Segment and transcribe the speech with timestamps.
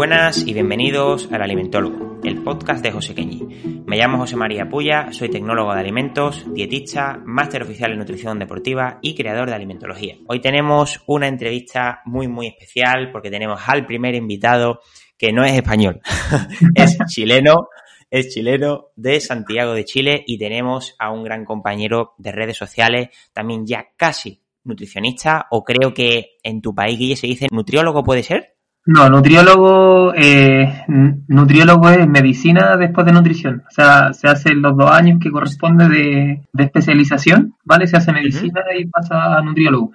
[0.00, 3.82] Buenas y bienvenidos al Alimentólogo, el podcast de José Queñi.
[3.84, 8.98] Me llamo José María Puya, soy tecnólogo de alimentos, dietista, máster oficial en nutrición deportiva
[9.02, 10.16] y creador de alimentología.
[10.26, 14.80] Hoy tenemos una entrevista muy muy especial porque tenemos al primer invitado
[15.18, 16.00] que no es español,
[16.74, 17.68] es chileno,
[18.10, 23.10] es chileno de Santiago de Chile y tenemos a un gran compañero de redes sociales,
[23.34, 28.22] también ya casi nutricionista o creo que en tu país, Guille, se dice nutriólogo, ¿puede
[28.22, 28.59] ser?
[28.86, 30.84] No, nutriólogo, eh,
[31.28, 33.62] nutriólogo es medicina después de nutrición.
[33.68, 37.86] O sea, se hace los dos años que corresponde de, de especialización, ¿vale?
[37.86, 39.92] Se hace medicina y pasa a nutriólogo.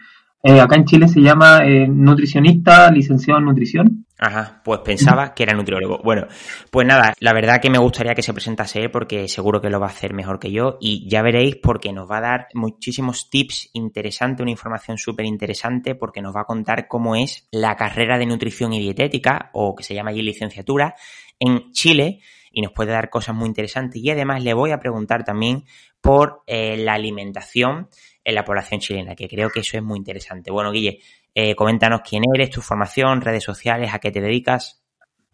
[0.47, 4.05] Eh, acá en Chile se llama eh, nutricionista, licenciado en nutrición.
[4.19, 6.01] Ajá, pues pensaba que era nutriólogo.
[6.03, 6.27] Bueno,
[6.69, 9.79] pues nada, la verdad que me gustaría que se presentase él porque seguro que lo
[9.79, 13.31] va a hacer mejor que yo y ya veréis porque nos va a dar muchísimos
[13.31, 18.19] tips interesantes, una información súper interesante porque nos va a contar cómo es la carrera
[18.19, 20.93] de nutrición y dietética o que se llama allí licenciatura
[21.39, 22.19] en Chile
[22.51, 25.66] y nos puede dar cosas muy interesantes y además le voy a preguntar también
[26.01, 27.89] por eh, la alimentación
[28.26, 30.52] en la población chilena, que creo que eso es muy interesante.
[30.52, 31.00] Bueno, Guille,
[31.34, 34.81] eh, coméntanos quién eres, tu formación, redes sociales, a qué te dedicas.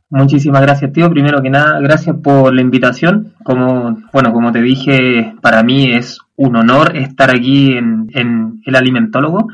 [0.10, 1.10] Muchísimas gracias, tío.
[1.10, 3.34] Primero que nada, gracias por la invitación.
[3.46, 9.48] Como, bueno, como te dije, para mí es un honor estar aquí en, El Alimentólogo.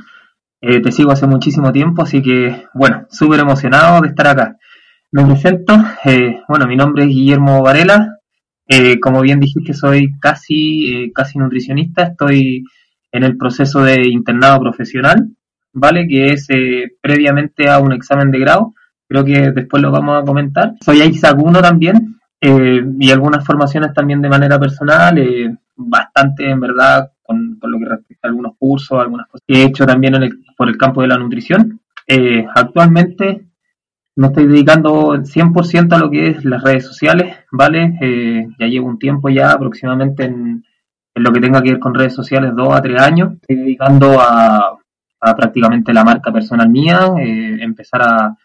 [0.60, 4.58] Eh, te sigo hace muchísimo tiempo, así que, bueno, súper emocionado de estar acá.
[5.12, 8.18] Me presento, eh, bueno, mi nombre es Guillermo Varela.
[8.68, 12.04] Eh, como bien dijiste, soy casi, eh, casi nutricionista.
[12.04, 12.64] Estoy
[13.18, 15.30] en el proceso de internado profesional,
[15.74, 16.08] ¿vale?
[16.08, 18.74] Que es eh, previamente a un examen de grado
[19.10, 20.74] creo que después lo vamos a comentar.
[20.82, 27.12] Soy 1 también, eh, y algunas formaciones también de manera personal, eh, bastante en verdad
[27.24, 30.40] con, lo que respecta a algunos cursos, algunas cosas que he hecho también en el-
[30.58, 31.80] por el campo de la nutrición.
[32.56, 33.48] Actualmente
[34.16, 37.82] me estoy dedicando 100% a lo que es las redes sociales, ¿vale?
[38.60, 40.64] Ya llevo un tiempo ya aproximadamente en,
[41.18, 43.34] en lo que tenga que ver con redes sociales, dos a tres años.
[43.42, 44.78] Estoy dedicando a,
[45.20, 48.36] a prácticamente la marca personal mía, eh, empezar a,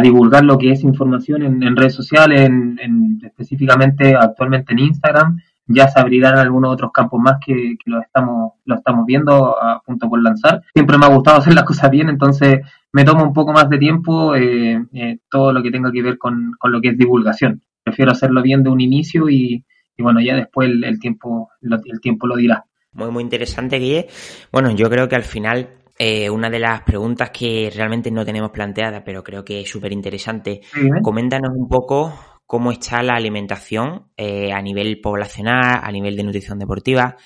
[0.00, 5.36] divulgar lo que es información en, redes sociales, en, en- específicamente actualmente en Instagram.
[5.66, 9.82] Ya se abrirán algunos otros campos más que, que lo estamos lo estamos viendo a
[9.84, 10.62] punto por lanzar.
[10.72, 12.60] Siempre me ha gustado hacer las cosas bien, entonces
[12.92, 16.18] me toma un poco más de tiempo eh, eh, todo lo que tenga que ver
[16.18, 17.60] con, con lo que es divulgación.
[17.82, 19.64] Prefiero hacerlo bien de un inicio y,
[19.98, 22.64] y bueno, ya después el, el tiempo lo- el tiempo lo dirá.
[22.92, 24.06] Muy, muy interesante, Guille.
[24.50, 28.50] Bueno, yo creo que al final eh, una de las preguntas que realmente no tenemos
[28.50, 31.02] planteada, pero creo que es súper interesante, Dime.
[31.02, 32.14] coméntanos un poco
[32.46, 37.16] cómo está la alimentación eh, a nivel poblacional, a nivel de nutrición deportiva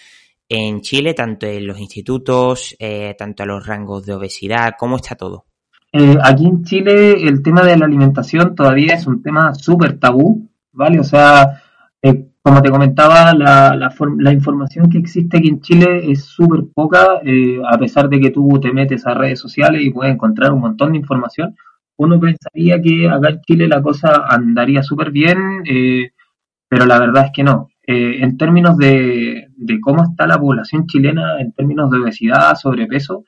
[0.48, 5.14] en Chile, tanto en los institutos, eh, tanto a los rangos de obesidad, cómo está
[5.14, 5.44] todo.
[5.92, 10.48] Eh, aquí en Chile el tema de la alimentación todavía es un tema súper tabú,
[10.72, 10.98] ¿vale?
[10.98, 11.62] O sea,
[12.02, 16.24] eh, como te comentaba, la, la, form- la información que existe aquí en Chile es
[16.24, 20.12] súper poca, eh, a pesar de que tú te metes a redes sociales y puedes
[20.14, 21.54] encontrar un montón de información.
[21.96, 25.38] Uno pensaría que acá en Chile la cosa andaría súper bien,
[25.68, 26.10] eh,
[26.68, 27.68] pero la verdad es que no.
[27.86, 29.48] Eh, en términos de,
[29.80, 33.24] cómo está la población chilena, en términos de obesidad, sobrepeso,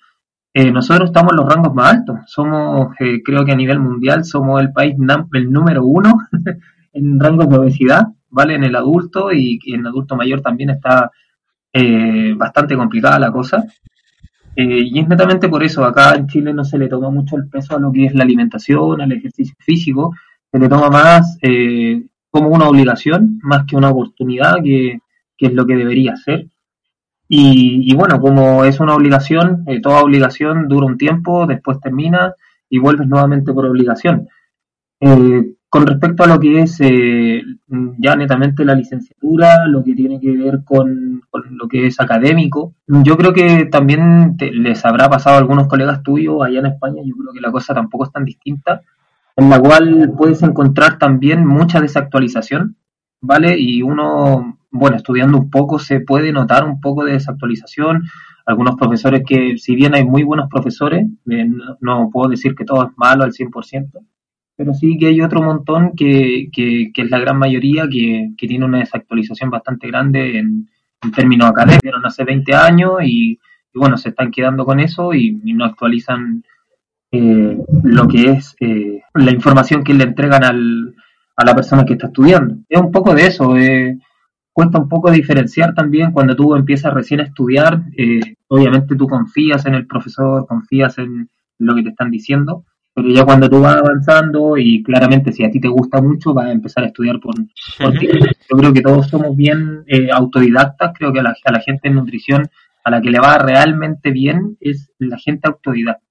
[0.73, 2.17] nosotros estamos en los rangos más altos.
[2.27, 2.89] Somos,
[3.25, 4.95] creo que a nivel mundial, somos el país
[5.33, 6.15] el número uno
[6.93, 8.57] en rangos de obesidad, ¿vale?
[8.57, 11.11] En el adulto y, en el adulto mayor también está
[11.73, 13.65] eh, bastante complicada la cosa.
[14.57, 17.49] Eh, y es netamente por eso, acá en Chile no se le toma mucho el
[17.49, 20.15] peso a lo que es la alimentación, al ejercicio físico,
[20.51, 24.99] se le toma más eh, como una obligación, más que una oportunidad, que,
[25.37, 26.47] que es lo que debería ser.
[27.27, 32.35] Y, bueno, como es una obligación, toda obligación dura un tiempo, después termina
[32.69, 34.29] y vuelves nuevamente por obligación.
[35.75, 37.43] Con respecto a lo que es eh,
[37.99, 43.17] ya netamente la licenciatura, lo que tiene que ver con, lo que es académico, yo
[43.17, 47.33] creo que también les habrá pasado a algunos colegas tuyos allá en España, yo creo
[47.33, 48.83] que la cosa tampoco es tan distinta,
[49.35, 52.77] en la cual puedes encontrar también mucha desactualización,
[53.21, 53.59] ¿vale?
[53.59, 58.05] Y uno, bueno, estudiando un poco se puede notar un poco de desactualización,
[58.47, 61.51] algunos profesores que, si bien hay muy buenos profesores, eh,
[61.81, 63.91] no, puedo decir que todo es malo al 100%,
[64.57, 68.79] pero sí que hay otro montón que, que, es la gran mayoría que, tiene una
[68.79, 70.69] desactualización bastante grande en,
[71.15, 73.39] términos académicos, hace 20 años y,
[73.75, 76.43] bueno, se están quedando con eso y, no actualizan
[77.13, 80.95] eh, lo que es eh, la información que le entregan al,
[81.37, 82.57] a la persona que está estudiando.
[82.69, 83.57] Es un poco de eso.
[83.57, 83.99] Eh,
[84.53, 89.67] cuesta un poco diferenciar también cuando tú empiezas recién a estudiar, eh, obviamente tú confías
[89.67, 91.29] en el profesor, confías en
[91.59, 92.65] lo que te están diciendo,
[92.95, 96.47] pero ya cuando tú vas avanzando y claramente si a ti te gusta mucho, vas
[96.47, 97.53] a empezar a estudiar por, ti.
[98.51, 101.89] Yo creo que todos somos bien eh, autodidactas, creo que a la, a la gente
[101.89, 102.49] en nutrición,
[102.85, 106.05] a la que le va realmente bien, es la gente autodidacta.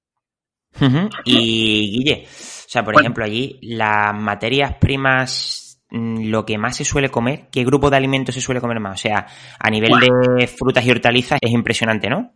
[1.23, 2.29] Y Guille, o
[2.67, 5.63] sea, por ejemplo, allí las materias primas
[5.95, 8.99] Mm, lo que más se suele comer, qué grupo de alimentos se suele comer más.
[8.99, 9.27] O sea,
[9.59, 12.31] a nivel de frutas y hortalizas es impresionante, ¿no?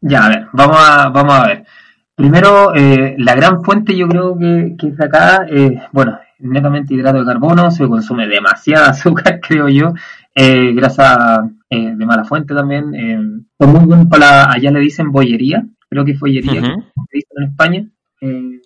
[0.00, 1.66] Ya, a ver, vamos a, vamos a ver.
[2.14, 6.94] Primero, eh, la gran fuente yo creo que, que es de acá, eh, bueno, netamente
[6.94, 9.94] hidrato de carbono, se consume demasiada azúcar, creo yo,
[10.34, 12.94] eh, grasa eh, de mala fuente también.
[12.94, 13.18] Eh,
[13.66, 17.88] muy buenos para, allá le dicen bollería, creo que es bollería, que dicen en España.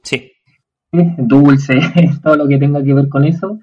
[0.03, 0.33] sí.
[1.19, 1.79] Dulce,
[2.23, 3.61] todo lo que tenga que ver con eso.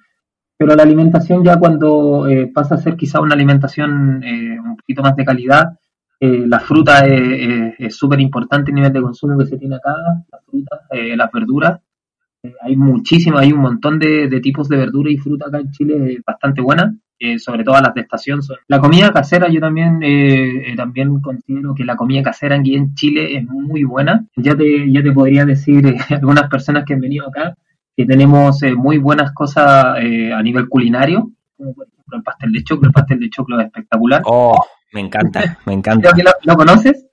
[0.57, 5.01] Pero la alimentación ya cuando eh, pasa a ser quizá una alimentación eh, un poquito
[5.01, 5.79] más de calidad,
[6.25, 9.93] eh, la fruta es súper importante el nivel de consumo que se tiene acá,
[10.31, 10.81] la fruta,
[11.15, 11.79] las verduras.
[12.61, 16.61] hay muchísimo, hay un montón de, tipos de verdura y fruta acá en Chile bastante
[16.61, 16.93] buenas,
[17.37, 18.39] sobre todo las de estación.
[18.67, 19.99] La comida casera, yo también
[20.77, 24.25] también considero que la comida casera aquí en Chile es muy buena.
[24.35, 27.55] Ya te, ya te podría decir algunas personas que han venido acá,
[27.95, 32.51] que tenemos eh, muy buenas cosas eh, a nivel culinario, como por ejemplo el pastel
[32.51, 32.87] de choclo.
[32.87, 34.21] El pastel de choclo es espectacular.
[34.25, 34.57] Oh,
[34.93, 36.11] me encanta, me encanta.
[36.43, 37.07] ¿Lo, conoces?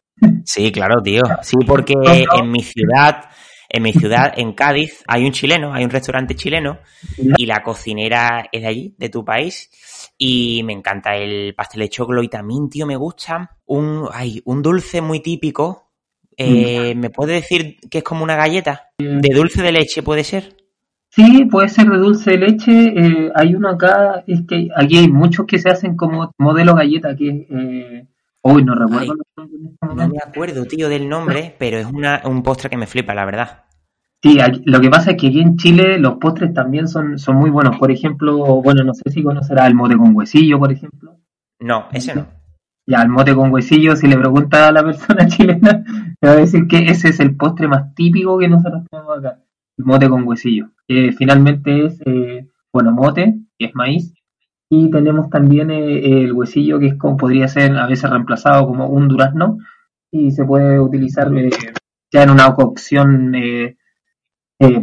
[0.44, 1.22] Sí, claro, tío.
[1.42, 3.24] Sí, porque en mi ciudad,
[3.68, 6.80] en mi ciudad, en Cádiz, hay un chileno, hay un restaurante chileno
[7.16, 9.70] y la cocinera es de allí, de tu país.
[10.18, 14.60] Y me encanta el pastel de choclo y también, tío, me gusta un, ay, un
[14.62, 15.90] dulce muy típico.
[16.36, 18.88] Eh, ¿Me puede decir que es como una galleta?
[18.98, 20.59] ¿De dulce de leche puede ser?
[21.10, 22.72] Sí, puede ser de dulce de leche.
[22.72, 27.16] Eh, hay uno acá, es que aquí hay muchos que se hacen como modelo galleta,
[27.16, 28.06] que eh,
[28.42, 29.14] hoy no recuerdo.
[29.36, 33.12] Este no me acuerdo, tío, del nombre, pero es una, un postre que me flipa,
[33.12, 33.64] la verdad.
[34.22, 37.50] Sí, lo que pasa es que aquí en Chile los postres también son, son muy
[37.50, 37.76] buenos.
[37.78, 41.16] Por ejemplo, bueno, no sé si conocerá el mote con huesillo, por ejemplo.
[41.58, 42.26] No, ese no.
[42.86, 45.84] Ya, el mote con huesillo, si le pregunta a la persona chilena,
[46.20, 49.38] te va a decir que ese es el postre más típico que nosotros tenemos acá
[49.84, 50.70] mote con huesillo.
[51.16, 54.14] finalmente es, eh, bueno, mote, que es maíz,
[54.68, 58.86] y tenemos también eh, el huesillo, que es como podría ser a veces reemplazado como
[58.88, 59.58] un durazno,
[60.10, 61.50] y se puede utilizar eh,
[62.12, 63.32] ya en una cocción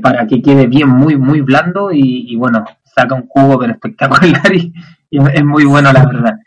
[0.01, 4.73] para que quede bien, muy, muy blando, y, bueno, saca un jugo pero espectacular y,
[5.11, 6.39] es muy bueno la verdad.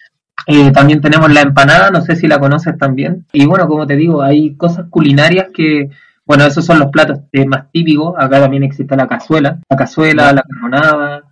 [0.74, 3.24] también tenemos la empanada, no sé si la conoces también.
[3.32, 5.88] Y bueno, como te digo, hay cosas culinarias que,
[6.30, 8.14] bueno, esos son los platos eh, más típicos.
[8.16, 11.24] Acá también existe la cazuela, la cazuela, la carbonada,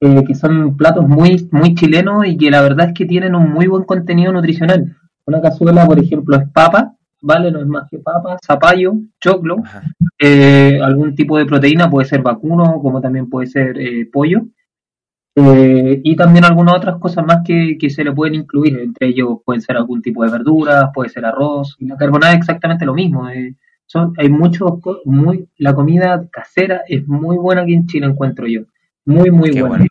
[0.00, 3.50] eh, que son platos muy, muy chilenos y que la verdad es que tienen un
[3.50, 4.96] muy buen contenido nutricional.
[5.26, 7.50] Una cazuela, por ejemplo, es papa, ¿vale?
[7.50, 9.56] No es más que papa, zapallo, choclo,
[10.18, 13.76] eh, algún tipo de proteína, puede ser vacuno, como también puede ser
[14.10, 14.46] pollo.
[15.36, 19.60] y también algunas otras cosas más que, que, se le pueden incluir, entre ellos pueden
[19.60, 23.28] ser algún tipo de verduras, puede ser arroz, y la carbonada es exactamente lo mismo,
[23.88, 24.70] son, hay muchos,
[25.06, 28.62] muy, la comida casera es muy buena aquí en Chile, encuentro yo.
[29.06, 29.86] Muy, muy buena.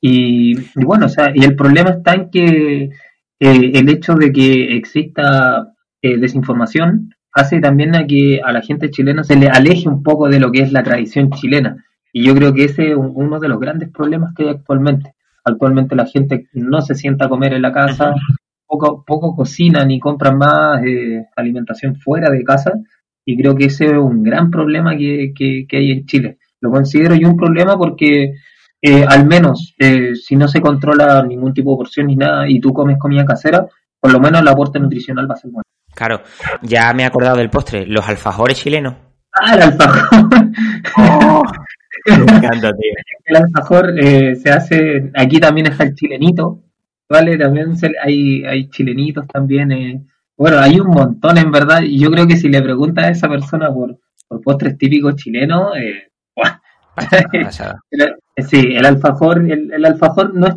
[0.00, 2.90] Y, bueno, o sea, y el problema está en que eh,
[3.38, 9.24] el hecho de que exista eh, desinformación hace también a que a la gente chilena
[9.24, 11.84] se le aleje un poco de lo que es la tradición chilena.
[12.14, 15.14] Y yo creo que ese es uno de los grandes problemas que hay actualmente.
[15.44, 18.14] Actualmente la gente no se sienta a comer en la casa,
[18.66, 22.72] poco, poco cocinan y compran más eh, alimentación fuera de casa
[23.24, 25.32] y creo que ese es un gran problema que,
[25.72, 26.38] hay en Chile.
[26.60, 28.34] Lo considero yo un problema porque
[28.80, 32.60] eh, al menos eh, si no se controla ningún tipo de porción ni nada y
[32.60, 33.66] tú comes comida casera,
[34.00, 35.64] por lo menos el aporte nutricional va a ser bueno.
[35.94, 36.22] Claro,
[36.62, 38.94] ya me he acordado del postre, los alfajores chilenos.
[39.32, 40.28] Ah, el alfajor.
[40.96, 41.42] Oh,
[42.06, 42.92] me encanta, tío.
[43.26, 46.62] el alfajor eh, se hace, aquí también está el chilenito,
[47.08, 47.36] ¿vale?
[47.38, 50.08] También se- hay, hay chilenitos también.
[50.42, 53.28] Bueno, hay un montón en verdad, y yo creo que si le preguntas a esa
[53.28, 53.96] persona por,
[54.26, 56.08] por postres típicos chilenos, eh,
[58.48, 60.54] sí, el alfajor, el, el alfajor no es,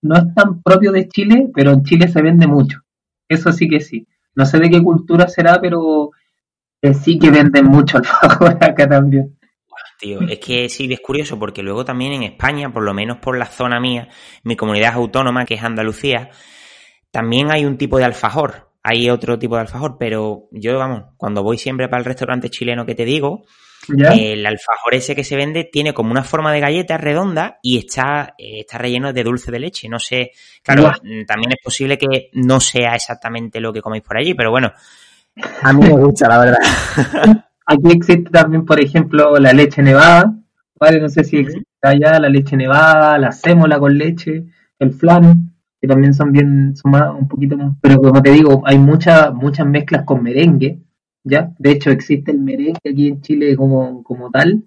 [0.00, 2.80] no es tan propio de Chile, pero en Chile se vende mucho.
[3.28, 4.06] Eso sí que sí.
[4.34, 6.12] No sé de qué cultura será, pero
[6.80, 9.36] eh, sí que venden mucho alfajor acá también.
[10.00, 13.36] Tío, es que sí, es curioso porque luego también en España, por lo menos por
[13.36, 14.08] la zona mía,
[14.44, 16.30] mi comunidad autónoma, que es Andalucía,
[17.10, 18.65] también hay un tipo de alfajor.
[18.88, 22.86] Hay otro tipo de alfajor, pero yo, vamos, cuando voy siempre para el restaurante chileno
[22.86, 23.42] que te digo,
[23.88, 24.10] ¿Ya?
[24.10, 28.34] el alfajor ese que se vende tiene como una forma de galleta redonda y está,
[28.38, 29.88] eh, está relleno de dulce de leche.
[29.88, 30.30] No sé,
[30.62, 34.52] claro, mm, también es posible que no sea exactamente lo que coméis por allí, pero
[34.52, 34.72] bueno,
[35.62, 36.58] a mí me gusta, la verdad.
[37.66, 40.32] Aquí existe también, por ejemplo, la leche nevada,
[40.78, 41.00] ¿vale?
[41.00, 44.44] No sé si existe allá la leche nevada, la sémola con leche,
[44.78, 48.62] el flan, que también son bien, son más, un poquito más, pero como te digo,
[48.66, 50.80] hay muchas, muchas mezclas con merengue,
[51.24, 51.52] ¿ya?
[51.58, 54.64] De hecho, existe el merengue aquí en Chile como, como tal,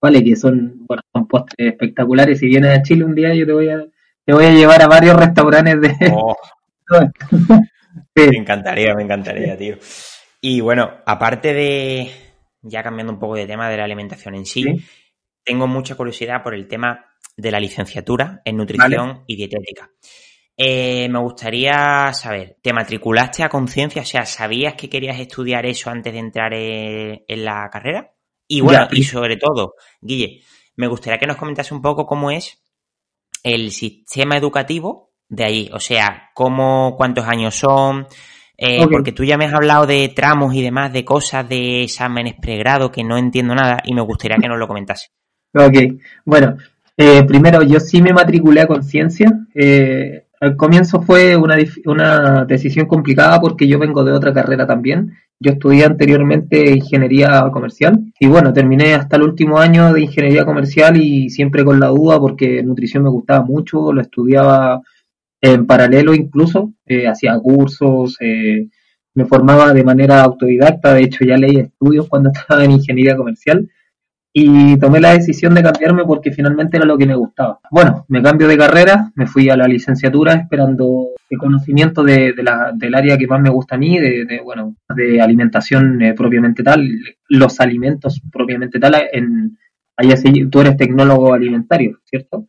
[0.00, 0.22] ¿vale?
[0.24, 2.38] Que son, bueno, son postres espectaculares.
[2.38, 3.84] Si vienes a Chile un día, yo te voy a,
[4.24, 6.12] te voy a llevar a varios restaurantes de...
[6.12, 6.34] Oh,
[8.16, 8.26] Sí.
[8.30, 9.76] Me encantaría, me encantaría, tío.
[10.40, 12.10] Y bueno, aparte de,
[12.62, 14.84] ya cambiando un poco de tema de la alimentación en sí, Sí.
[15.44, 19.90] tengo mucha curiosidad por el tema de la licenciatura en nutrición y dietética.
[20.60, 24.02] Eh, me gustaría saber, ¿te matriculaste a conciencia?
[24.02, 28.12] O sea, ¿sabías que querías estudiar eso antes de entrar eh, en la carrera?
[28.48, 28.98] Y bueno, Ya.
[28.98, 30.42] y sobre todo, Guille,
[30.74, 32.60] me gustaría que nos comentase un poco cómo es
[33.44, 35.70] el sistema educativo de ahí.
[35.72, 38.08] O sea, cómo, cuántos años son,
[38.56, 42.34] eh, porque tú ya me has hablado de tramos y demás, de cosas, de exámenes
[42.34, 45.10] pregrado, que no entiendo nada y me gustaría que nos lo comentase.
[45.54, 45.74] Ok,
[46.24, 46.56] bueno,
[46.96, 49.30] eh, primero yo sí me matriculé a conciencia.
[49.54, 55.14] Eh, al comienzo fue una, una decisión complicada porque yo vengo de otra carrera también.
[55.40, 60.96] Yo estudié anteriormente ingeniería comercial y bueno, terminé hasta el último año de ingeniería comercial
[60.96, 64.82] y siempre con la duda porque nutrición me gustaba mucho, lo estudiaba
[65.40, 68.68] en paralelo incluso, eh, hacía cursos, eh,
[69.14, 73.68] me formaba de manera autodidacta, de hecho ya leí estudios cuando estaba en ingeniería comercial
[74.32, 77.58] y tomé la decisión de cambiarme porque finalmente era lo que me gustaba.
[77.70, 82.42] Bueno, me cambio de carrera, me fui a la licenciatura esperando el conocimiento de, de
[82.42, 86.14] la, del área que más me gusta a mí, de, de, bueno, de alimentación eh,
[86.14, 86.86] propiamente tal,
[87.28, 88.94] los alimentos propiamente tal.
[89.12, 89.58] En,
[89.96, 90.14] allá
[90.50, 92.46] tú eres tecnólogo alimentario, ¿cierto?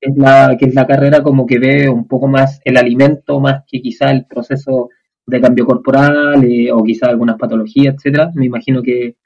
[0.00, 3.64] Es la, que es la carrera como que ve un poco más el alimento más
[3.66, 4.90] que quizá el proceso
[5.26, 8.30] de cambio corporal eh, o quizá algunas patologías, etcétera.
[8.34, 9.16] Me imagino que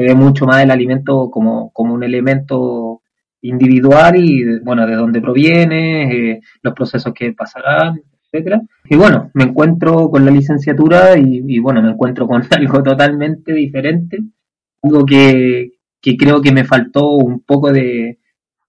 [0.00, 3.02] se ve mucho más el alimento como, como un elemento
[3.42, 8.62] individual y bueno, de dónde proviene, eh, los procesos que pasarán, etcétera.
[8.88, 13.52] Y bueno, me encuentro con la licenciatura y, y bueno, me encuentro con algo totalmente
[13.52, 14.20] diferente,
[14.82, 18.20] algo que, que creo que me faltó un poco de,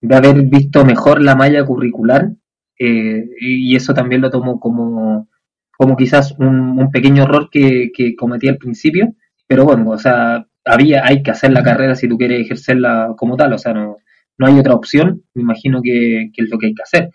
[0.01, 2.29] de haber visto mejor la malla curricular
[2.77, 5.29] eh, y eso también lo tomo como,
[5.77, 9.13] como quizás un, un pequeño error que, que cometí al principio,
[9.47, 13.38] pero bueno, o sea, había, hay que hacer la carrera si tú quieres ejercerla como
[13.38, 13.98] tal, o sea, no,
[14.38, 17.12] no hay otra opción, me imagino que, que es lo que hay que hacer.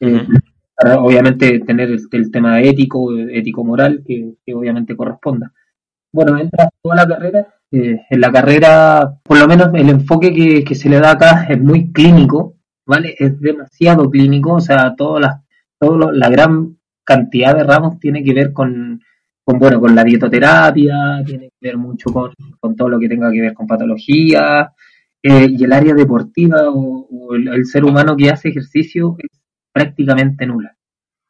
[0.00, 0.26] Eh,
[0.98, 5.52] obviamente tener el, el tema ético, ético-moral, que, que obviamente corresponda.
[6.12, 7.46] Bueno, entras toda la carrera.
[7.72, 11.46] eh, en la carrera, por lo menos el enfoque que, que se le da acá
[11.48, 13.14] es muy clínico, ¿vale?
[13.18, 15.42] Es demasiado clínico, o sea, todas las,
[15.78, 19.00] todo lo- la gran cantidad de ramos tiene que ver con,
[19.48, 23.32] con bueno, con la dietoterapia, tiene que ver mucho con, con todo lo que tenga
[23.32, 24.74] que ver con patología,
[25.22, 29.40] eh, y el área deportiva o, el ser humano que hace ejercicio es
[29.72, 30.76] prácticamente nula.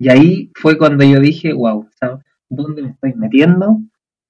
[0.01, 2.25] Y ahí fue cuando yo dije, wow, ¿sabes?
[2.49, 3.79] ¿dónde me estoy metiendo?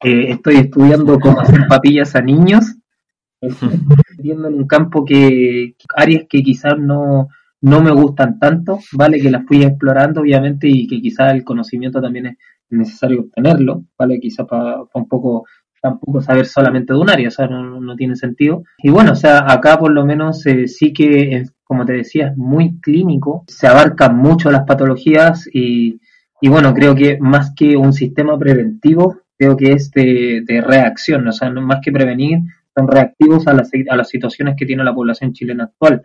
[0.03, 2.77] Eh, estoy estudiando cómo hacer papillas a niños,
[3.41, 3.71] estoy
[4.19, 7.29] metiendo en un campo que, áreas que quizás no,
[7.63, 9.19] no me gustan tanto, ¿vale?
[9.19, 12.37] Que las fui explorando, obviamente, y que quizás el conocimiento también es
[12.71, 14.19] necesario obtenerlo, ¿vale?
[14.21, 15.47] Quizás para un poco,
[15.81, 18.65] tampoco saber solamente de un área, o sea, no, no tiene sentido.
[18.79, 22.37] Y bueno, o sea, acá por lo menos eh, sí que, como te decía, es
[22.37, 26.01] muy clínico, se abarcan mucho las patologías y,
[26.41, 31.27] y bueno, creo que más que un sistema preventivo, creo que es de, de reacción,
[31.29, 32.39] o sea, no más que prevenir,
[32.75, 36.03] son reactivos a las, a las situaciones que tiene la población chilena actual.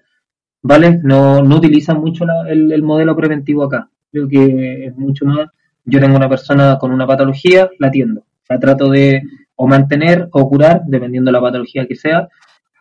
[0.62, 1.00] ¿Vale?
[1.04, 3.90] No, no utilizan mucho la- el, el modelo preventivo acá.
[4.12, 5.50] Creo que es mucho más.
[5.86, 8.26] Yo tengo una persona con una patología, la atiendo.
[8.50, 9.22] La trato de
[9.56, 12.28] o mantener o curar, dependiendo de la patología que sea,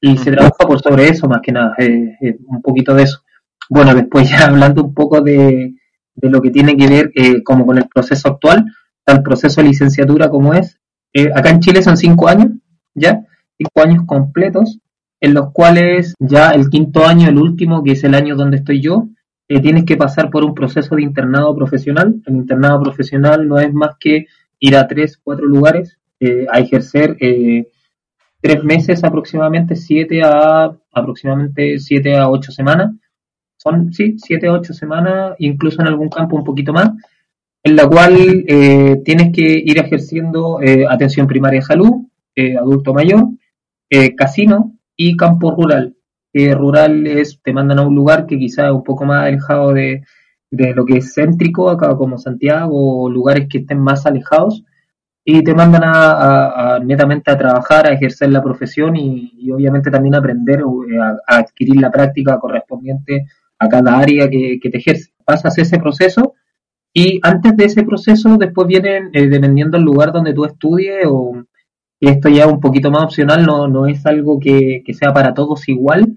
[0.01, 3.21] y se trabaja por sobre eso más que nada, eh, eh, un poquito de eso.
[3.69, 5.75] bueno, después ya hablando un poco de,
[6.15, 8.65] de lo que tiene que ver eh, como con el proceso actual,
[9.07, 10.79] el proceso de licenciatura como es.
[11.13, 12.49] Eh, acá en Chile son cinco años,
[12.95, 13.25] ¿ya?
[13.59, 14.79] Cinco años completos,
[15.21, 18.81] en los cuales ya el quinto año, el último, que es el año donde estoy
[18.81, 19.09] yo,
[19.49, 22.15] eh, tienes que pasar por un proceso de internado profesional.
[22.27, 24.27] El internado profesional no es más que
[24.59, 27.17] ir a tres, cuatro lugares eh, a ejercer
[28.41, 32.93] tres meses aproximadamente, siete a aproximadamente siete a ocho semanas.
[33.57, 36.93] Son, sí, siete a ocho semanas, incluso en algún campo un poquito más
[37.65, 42.93] en la cual eh, tienes que ir ejerciendo eh, atención primaria de salud, eh, adulto
[42.93, 43.29] mayor,
[44.17, 45.95] casino y campo rural.
[46.55, 50.03] Rural es, te mandan a un lugar que quizá es un poco más alejado de,
[50.51, 54.65] lo que es céntrico, acá como Santiago, o lugares que estén más alejados,
[55.25, 60.63] y te mandan a, netamente a trabajar, a ejercer la profesión y, obviamente también aprender
[61.01, 63.27] a, adquirir la práctica correspondiente
[63.59, 65.13] a cada área que, que te ejerce.
[65.25, 66.35] Pasas ese proceso
[66.95, 71.43] y antes de ese proceso, después vienen, eh, dependiendo del lugar donde tú estudies, o
[72.09, 75.69] esto ya es un poquito más opcional, no, no es algo que, sea para todos
[75.69, 76.17] igual.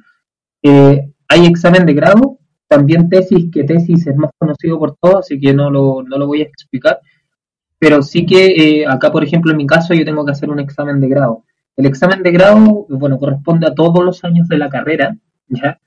[0.64, 5.40] Eh, hay examen de grado, también tesis, que tesis es más conocido por todos, así
[5.40, 7.00] que no lo, no lo voy a explicar.
[7.78, 8.46] Pero sí que
[8.82, 11.44] eh, acá, por ejemplo, en mi caso, yo tengo que hacer un examen de grado.
[11.78, 15.16] El examen de grado, bueno, corresponde a todos los años de la carrera,
[15.48, 15.80] ¿ya?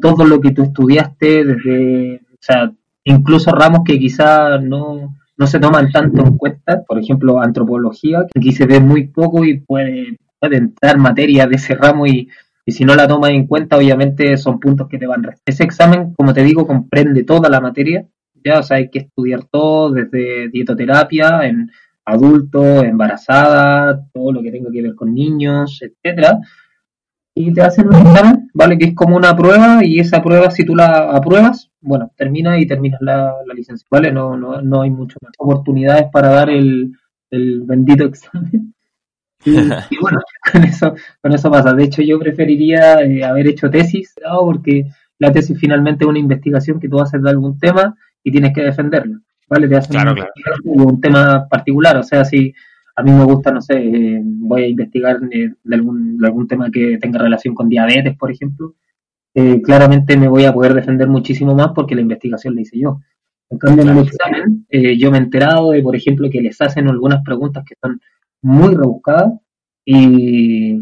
[0.00, 2.72] todo lo que tú estudiaste desde, o sea,
[3.04, 8.38] incluso ramos que quizá no, no se toman tanto en cuenta, por ejemplo, antropología, que
[8.38, 12.28] aquí se ve muy poco y puede, entrar materia de ese ramo y,
[12.64, 15.64] y si no la tomas en cuenta, obviamente son puntos que te van a Ese
[15.64, 18.06] examen, como te digo, comprende toda la materia,
[18.44, 21.70] ya, o sea, hay que estudiar todo, desde dietoterapia, en
[22.04, 26.38] adulto, embarazada, todo lo que tenga que ver con niños, etcétera
[27.38, 28.78] y te hacen un examen, ¿vale?
[28.78, 32.66] Que es como una prueba y esa prueba si tú la apruebas, bueno, termina y
[32.66, 34.12] terminas la, licencia, ¿vale?
[34.12, 36.92] No, no, no hay mucho más oportunidades para dar el,
[37.30, 38.72] el bendito examen.
[39.44, 39.52] Y,
[40.00, 40.18] bueno,
[40.52, 41.72] con eso, con eso pasa.
[41.72, 44.86] De hecho, yo preferiría eh, haber hecho tesis, porque
[45.20, 47.94] la tesis finalmente es una investigación que tú haces de algún tema
[48.24, 49.68] y tienes que defenderla, ¿vale?
[49.68, 49.96] Te hacen
[50.64, 52.52] un tema particular, o sea, si
[52.96, 56.70] a mí me gusta, no sé, eh, voy a investigar eh, de, algún, algún tema
[56.70, 58.74] que tenga relación con diabetes, por ejemplo,
[59.36, 63.00] eh, claramente me voy a poder defender muchísimo más porque la investigación la hice yo.
[63.50, 64.66] En cambio, en el examen,
[64.98, 68.00] yo me he enterado de, por ejemplo, que les hacen algunas preguntas que son
[68.42, 69.34] muy rebuscadas
[69.84, 70.80] y,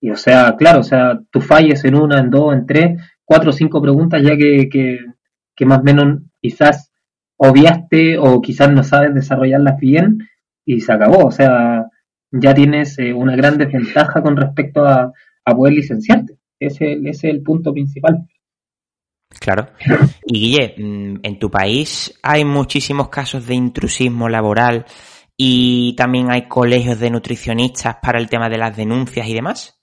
[0.00, 3.50] y, o sea, claro, o sea, tú falles en una, en dos, en tres, cuatro
[3.50, 5.00] o cinco preguntas ya que, que,
[5.56, 6.92] que más o menos quizás
[7.36, 10.28] obviaste o quizás no sabes desarrollarlas bien
[10.64, 11.26] y se acabó.
[11.26, 11.86] O sea,
[12.30, 15.12] ya tienes eh, una gran desventaja con respecto a,
[15.44, 16.33] poder licenciarte.
[16.58, 18.26] Ese, ese, es el punto principal.
[19.40, 19.68] Claro.
[20.24, 24.84] Y Guille, mm, en tu país hay muchísimos casos de intrusismo laboral
[25.36, 29.80] y también hay colegios de nutricionistas para el tema de las denuncias y demás.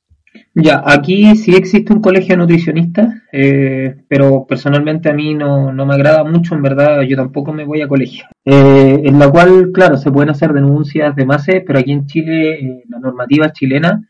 [0.54, 5.94] Ya, aquí sí existe un colegio nutricionista, eh, pero personalmente a mí no, no, me
[5.94, 8.26] agrada mucho, en verdad yo tampoco me voy a colegio.
[8.46, 12.54] Eh, en la cual, claro, se pueden hacer denuncias de MASE, pero aquí en Chile
[12.54, 14.08] eh, la normativa chilena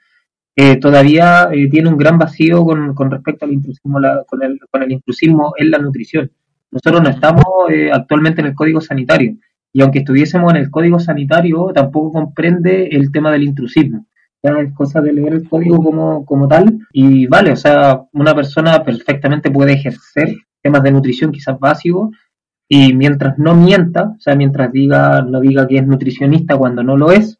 [0.82, 5.54] todavía tiene un gran vacío con, con respecto al intrusismo, con, el, con el intrusismo
[5.58, 6.32] en la nutrición.
[6.72, 7.44] Nosotros no estamos
[7.94, 9.36] actualmente en el Código Sanitario,
[9.74, 14.06] y aunque estuviésemos en el Código Sanitario, tampoco comprende el tema del intrusismo
[14.44, 18.84] es cosa de leer el código como, como tal y vale, o sea, una persona
[18.84, 22.10] perfectamente puede ejercer temas de nutrición quizás básicos
[22.68, 26.98] y mientras no mienta, o sea, mientras diga, no diga que es nutricionista cuando no
[26.98, 27.40] lo es,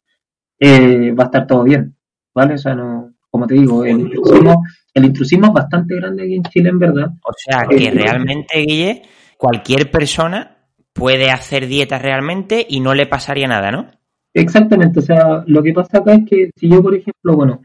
[0.60, 1.96] eh, va a estar todo bien,
[2.34, 2.56] ¿vale?
[2.56, 4.64] O sea, no, como te digo, el intrusismo,
[4.94, 7.10] el intrusismo es bastante grande aquí en Chile, en verdad.
[7.24, 9.02] O sea, que eh, realmente, Guille,
[9.38, 10.58] cualquier persona
[10.94, 13.88] puede hacer dieta realmente y no le pasaría nada, ¿no?
[14.34, 17.62] Exactamente, o sea, lo que pasa acá es que si yo, por ejemplo, bueno,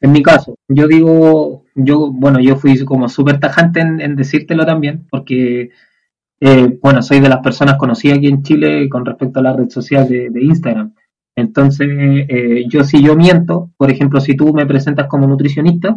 [0.00, 5.06] en mi caso, yo digo, yo, bueno, yo fui como súper tajante en, decírtelo también,
[5.10, 5.70] porque,
[6.40, 9.68] eh, bueno, soy de las personas conocidas aquí en Chile con respecto a la red
[9.68, 10.94] social de, Instagram.
[11.36, 11.88] Entonces,
[12.28, 15.96] eh, yo si yo miento, por ejemplo, si tú me presentas como nutricionista,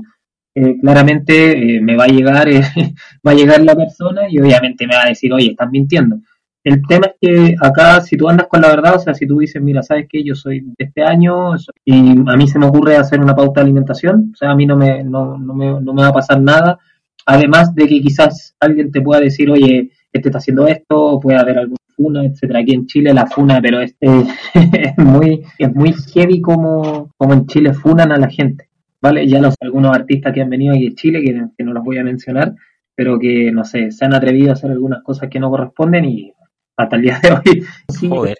[0.55, 2.47] eh, claramente me va a llegar,
[3.27, 6.17] va a llegar la persona y obviamente me va a decir, oye, estás mintiendo.
[6.63, 9.39] El tema es que acá, si tú andas con la verdad, o sea, si tú
[9.39, 10.23] dices, mira, ¿sabes qué?
[10.23, 13.65] Yo soy de este año y a mí se me ocurre hacer una pauta de
[13.65, 16.41] alimentación, o sea, a mí no me, no, no me, no me va a pasar
[16.41, 16.79] nada.
[17.25, 21.57] Además de que quizás alguien te pueda decir, oye, este está haciendo esto, puede haber
[21.57, 22.59] alguna funa, etcétera.
[22.59, 27.47] Aquí en Chile la funa, pero es, es muy, es muy heavy como, como en
[27.47, 28.69] Chile funan a la gente,
[29.01, 29.27] ¿vale?
[29.27, 31.97] Ya los algunos artistas que han venido aquí de Chile, que, que no los voy
[31.97, 32.53] a mencionar,
[32.95, 36.33] pero que, no sé, se han atrevido a hacer algunas cosas que no corresponden y
[36.77, 37.65] hasta el día de hoy.
[37.89, 38.37] Sí, Joder.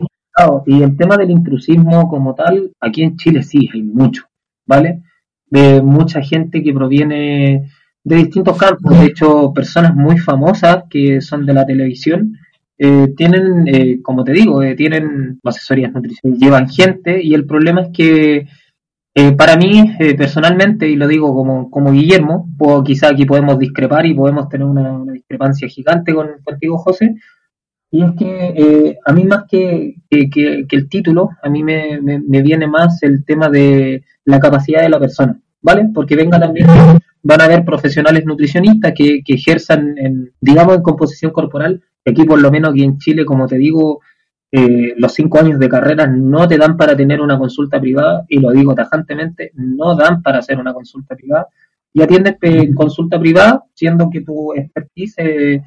[0.66, 4.24] Y el tema del intrusismo como tal, aquí en Chile sí hay mucho,
[4.66, 5.04] ¿vale?
[5.46, 7.70] De mucha gente que proviene
[8.04, 12.34] de distintos campos, de hecho, personas muy famosas que son de la televisión,
[12.78, 17.82] eh, tienen, eh, como te digo, eh, tienen asesorías nutricionales, llevan gente y el problema
[17.84, 18.48] es que
[19.16, 24.06] eh, para mí, personalmente, y lo digo como, como Guillermo, puedo, quizá aquí podemos discrepar
[24.08, 27.16] y podemos tener una, discrepancia gigante con, contigo, José,
[27.92, 32.02] y es que a mí más que, que, que- que el título, a mí me,
[32.02, 35.89] me- me viene más el tema de la capacidad de la persona, ¿vale?
[35.93, 36.67] Porque venga también,
[37.23, 42.39] van a haber profesionales nutricionistas que, que ejerzan, en, digamos, en composición corporal, aquí por
[42.39, 44.02] lo menos aquí en Chile, como te digo,
[44.52, 48.39] eh, los cinco años de carrera no te dan para tener una consulta privada, y
[48.39, 51.47] lo digo tajantemente, no dan para hacer una consulta privada,
[51.93, 55.62] y atiendes eh, consulta privada, siendo que tu expertise eh,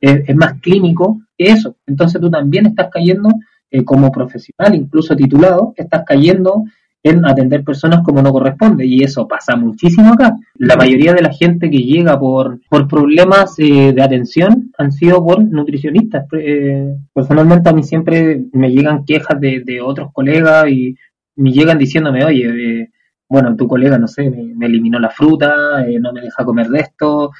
[0.00, 1.76] es, es más clínico que eso.
[1.86, 3.30] Entonces tú también estás cayendo
[3.70, 6.64] eh, como profesional, incluso titulado, estás cayendo
[7.02, 10.36] en atender personas como no corresponde y eso pasa muchísimo acá.
[10.56, 15.24] La mayoría de la gente que llega por, por problemas eh, de atención han sido
[15.24, 16.26] por nutricionistas.
[16.32, 20.94] Eh, personalmente a mí siempre me llegan quejas de, otros colegas y
[21.36, 22.90] me llegan diciéndome, oye, eh,
[23.28, 26.68] bueno, tu colega, no sé, me, me eliminó la fruta, eh, no me deja comer
[26.68, 27.30] de esto,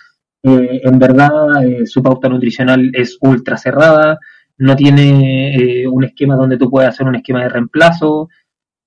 [0.43, 1.29] en verdad
[1.85, 4.19] su pauta nutricional es ultra cerrada,
[4.57, 8.31] no tiene un esquema donde tú puedas hacer un esquema de reemplazo,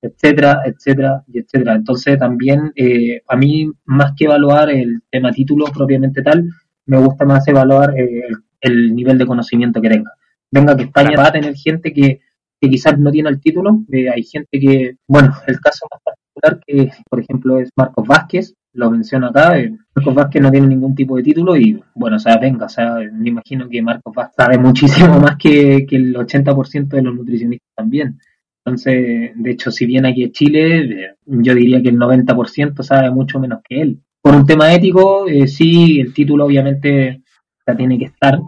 [0.03, 1.75] etcétera, etcétera, y etcétera.
[1.75, 6.49] Entonces también eh, a mí, más que evaluar el tema título propiamente tal,
[6.85, 8.37] me gusta más evaluar eh, el,
[8.71, 10.11] el nivel de conocimiento que tenga.
[10.51, 12.19] Venga, que España va a tener gente que,
[12.63, 16.61] que quizás no tiene el título, eh, hay gente que, bueno, el caso más particular
[16.65, 20.95] que, por ejemplo, es Marcos Vázquez, lo menciono acá, eh, Marcos Vázquez no tiene ningún
[20.95, 24.35] tipo de título y, bueno, o sea, venga, o sea, me imagino que Marcos Vázquez
[24.37, 28.17] sabe muchísimo más que, que el 80% de los nutricionistas también.
[28.65, 33.39] Entonces, de hecho, si viene aquí a Chile, yo diría que el 90% sabe mucho
[33.39, 33.99] menos que él.
[34.21, 37.23] Por un tema ético, eh, sí, el título obviamente
[37.65, 38.39] sea, tiene que estar,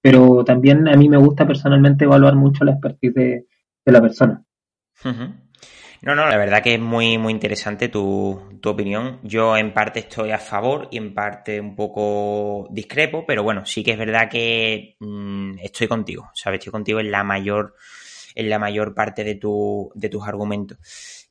[0.00, 3.46] pero también a mí me gusta personalmente evaluar mucho la expertise de,
[3.84, 4.42] de la persona.
[6.02, 9.20] No, no, la verdad que es muy, muy interesante tu, tu opinión.
[9.22, 13.84] Yo en parte estoy a favor y en parte un poco discrepo, pero bueno, sí
[13.84, 16.58] que es verdad que mm, estoy contigo, ¿sabes?
[16.58, 17.76] Estoy contigo en la mayor,
[18.34, 20.78] en la mayor parte de, tu, de tus argumentos.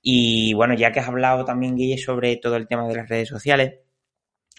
[0.02, 3.30] Y bueno, ya que has hablado también, Guille, sobre todo el tema de las redes
[3.30, 3.76] sociales,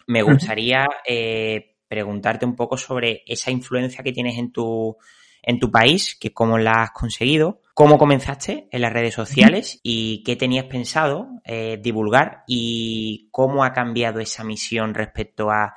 [0.06, 4.96] me gustaría eh, preguntarte un poco sobre esa influencia que tienes en tu,
[5.42, 10.22] en tu país, que cómo la has conseguido, cómo comenzaste en las redes sociales y
[10.24, 15.74] qué tenías pensado eh, divulgar y cómo ha cambiado esa misión respecto a,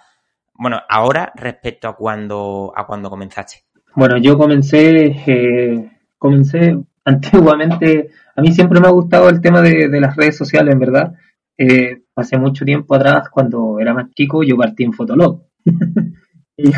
[0.53, 3.63] bueno, ahora respecto a cuando, a cuando comenzaste.
[3.95, 9.89] Bueno, yo comencé, eh, comencé antiguamente, a mí siempre me ha gustado el tema de,
[9.89, 11.13] de las redes sociales, en verdad.
[11.57, 15.43] Eh, hace mucho tiempo atrás, cuando era más chico, yo partí en Fotolog.
[16.57, 16.71] y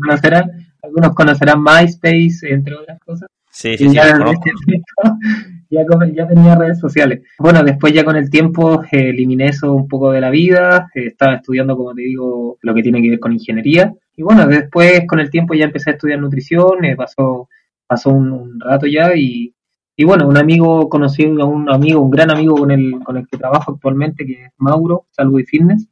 [0.00, 0.50] conocerán,
[0.82, 3.28] algunos conocerán MySpace, entre otras cosas.
[3.52, 4.32] Sí, Y ya, tiempo
[5.70, 5.82] ya,
[6.14, 7.22] ya tenía redes sociales.
[7.38, 10.88] Bueno, después ya con el tiempo eh, eliminé eso un poco de la vida.
[10.94, 13.92] eh, estaba estudiando, como te digo, lo que tiene que ver con ingeniería.
[14.16, 16.84] Y bueno, después con el tiempo ya empecé a estudiar nutrición.
[16.84, 17.48] eh, pasó
[17.90, 19.52] pasó un, un rato ya y,
[19.96, 23.26] y bueno, un amigo, conocí a un amigo, un gran amigo con el, con el
[23.26, 25.88] que trabajo actualmente, que es Mauro, Salud y Fitness,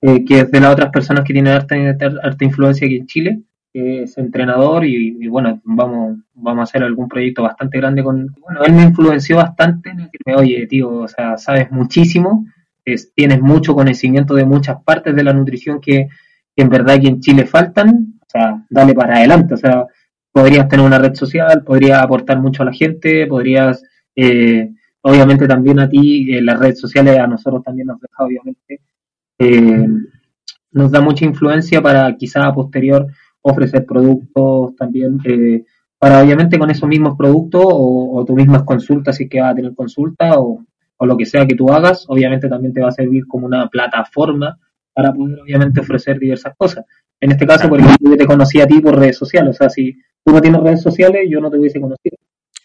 [0.00, 3.42] eh, que es de las otras personas que tienen harta, harta influencia aquí en Chile
[3.72, 8.34] que es entrenador y, y, bueno, vamos, vamos a hacer algún proyecto bastante grande con...
[8.40, 12.46] Bueno, él me influenció bastante en decirme, oye, tío, o sea, sabes muchísimo,
[12.84, 16.08] es, tienes mucho conocimiento de muchas partes de la nutrición que,
[16.56, 19.86] que en verdad aquí en Chile faltan, o sea, dale para adelante, o sea,
[20.32, 23.82] podrías tener una red social, podrías aportar mucho a la gente, podrías,
[24.14, 24.70] eh,
[25.02, 28.80] obviamente también a ti, eh, las redes sociales a nosotros también nos deja, obviamente,
[29.38, 29.86] eh,
[30.72, 33.06] nos da mucha influencia para quizá a posterior
[33.42, 35.64] ofrecer productos también, eh,
[35.98, 39.54] para obviamente con esos mismos productos o, tus mismas consultas, si es que vas a
[39.54, 40.64] tener consulta o,
[40.96, 43.68] o, lo que sea que tú hagas, obviamente también te va a servir como una
[43.68, 44.58] plataforma
[44.92, 46.84] para poder obviamente ofrecer diversas cosas.
[47.20, 49.68] En este caso, por ejemplo, yo te conocí a ti por redes sociales, o sea,
[49.68, 49.92] si
[50.24, 52.16] tú no tienes redes sociales, yo no te hubiese conocido.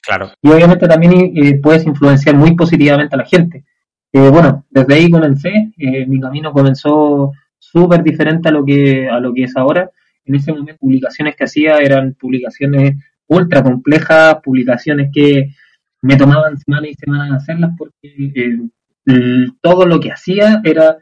[0.01, 0.31] Claro.
[0.41, 3.65] Y obviamente también eh, puedes influenciar muy positivamente a la gente.
[4.13, 9.19] Eh, bueno, desde ahí comencé, eh, mi camino comenzó súper diferente a lo que a
[9.19, 9.89] lo que es ahora
[10.25, 12.95] en ese momento publicaciones que hacía eran publicaciones
[13.27, 15.49] ultra complejas, publicaciones que
[16.01, 18.13] me tomaban semanas y semanas hacerlas porque
[19.05, 20.97] eh, todo lo que hacía era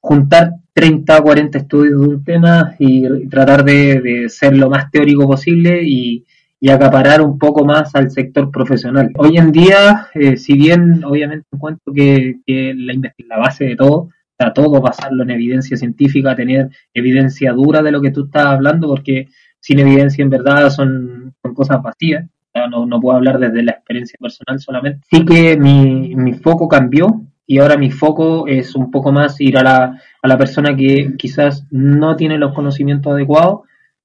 [0.00, 5.82] juntar 30, 40 estudios de un tema y tratar de, ser lo más teórico posible
[5.82, 6.24] y,
[6.70, 9.10] acaparar un poco más al sector profesional.
[9.16, 12.94] Hoy en día, eh, si bien obviamente encuentro que, que la,
[13.28, 18.00] la base de todo, sea, todo basarlo en evidencia científica, tener evidencia dura de lo
[18.00, 19.28] que tú estás hablando, porque
[19.60, 22.24] sin evidencia en verdad son, son cosas vacías.
[22.70, 25.00] no, no, puedo hablar desde la experiencia personal solamente.
[25.10, 29.56] Sí que mi, mi foco cambió y ahora mi foco es un poco más ir
[29.56, 33.60] a la, a la persona que quizás no tiene los conocimientos adecuados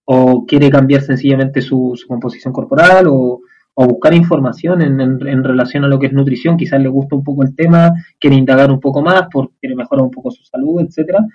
[0.06, 3.42] o quiere cambiar sencillamente su, composición corporal o,
[3.76, 7.42] buscar información en, en, relación a lo que es nutrición, quizás le gusta un poco
[7.42, 11.26] el tema, quiere indagar un poco más, porque quiere mejorar un poco su salud, etcétera,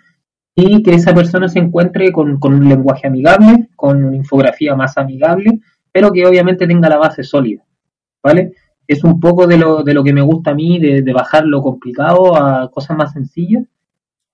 [0.54, 4.96] y que esa persona se encuentre con, con un lenguaje amigable, con una infografía más
[4.98, 5.60] amigable,
[5.90, 7.64] pero que obviamente tenga la base sólida,
[8.22, 8.52] ¿vale?
[8.88, 11.62] es un poco de lo, de lo que me gusta a mí, de, bajar lo
[11.62, 13.64] complicado a cosas más sencillas,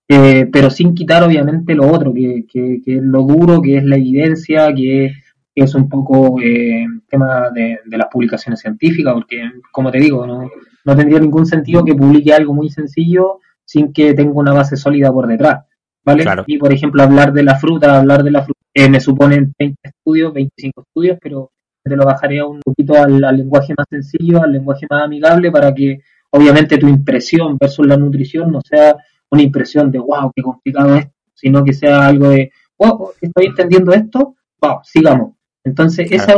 [0.08, 3.96] eh, pero sin quitar obviamente lo otro, que, que, es lo duro, que es la
[3.96, 5.12] evidencia, que,
[5.56, 9.40] es un poco eh, tema de, las publicaciones científicas, porque
[9.70, 10.50] como te digo, no,
[10.84, 15.12] no tendría ningún sentido que publique algo muy sencillo sin que tenga una base sólida
[15.12, 15.64] por detrás.
[16.04, 16.24] ¿Vale?
[16.46, 19.78] Y por ejemplo, hablar de la fruta, hablar de la fruta, eh, me suponen 20
[19.82, 21.50] estudios, 25 estudios, pero
[21.82, 26.00] te lo bajaría un poquito al, lenguaje más sencillo, al lenguaje más amigable, para que
[26.30, 28.96] obviamente tu impresión versus la nutrición no sea
[29.34, 33.92] una impresión de wow, qué complicado es, sino que sea algo de wow, estoy entendiendo
[33.92, 35.34] esto, wow, sigamos.
[35.64, 36.32] Entonces, eso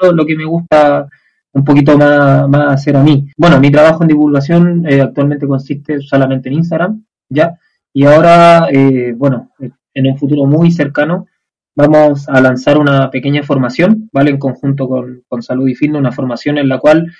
[0.00, 1.08] es lo que me gusta
[1.52, 3.28] un poquito más, más hacer a mí.
[3.36, 7.58] Bueno, mi trabajo en divulgación eh, actualmente consiste solamente en Instagram, ¿ya?
[7.94, 11.26] Y ahora, eh, bueno, en un futuro muy cercano,
[11.74, 14.30] vamos a lanzar una pequeña formación, ¿vale?
[14.30, 17.10] En conjunto con, Salud y Fitness, una formación en la cual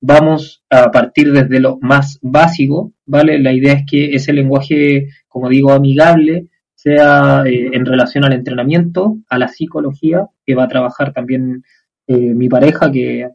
[0.00, 3.38] vamos a partir desde lo más básico, ¿vale?
[3.38, 9.16] La idea es que ese lenguaje, como digo, amigable, sea eh, en relación al entrenamiento,
[9.28, 11.64] a la psicología, que va a trabajar también
[12.06, 13.28] eh, mi pareja, que,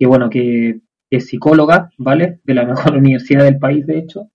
[0.00, 2.40] bueno, que es psicóloga, ¿vale?
[2.44, 4.28] De la mejor universidad del país, de hecho,